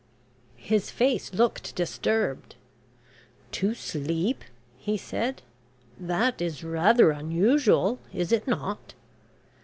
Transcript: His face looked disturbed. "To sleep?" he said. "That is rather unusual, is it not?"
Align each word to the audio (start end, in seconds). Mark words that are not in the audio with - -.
His 0.57 0.89
face 0.89 1.31
looked 1.31 1.75
disturbed. 1.75 2.55
"To 3.51 3.75
sleep?" 3.75 4.43
he 4.79 4.97
said. 4.97 5.43
"That 5.99 6.41
is 6.41 6.63
rather 6.63 7.11
unusual, 7.11 7.99
is 8.11 8.31
it 8.31 8.47
not?" 8.47 8.95